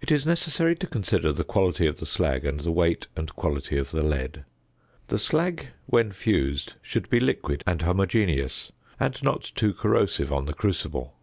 [0.00, 3.76] It is necessary to consider the quality of the slag and the weight and quality
[3.76, 4.44] of the lead.
[5.08, 10.54] The slag when fused should be liquid and homogeneous, and not too corrosive on the
[10.54, 11.16] crucible.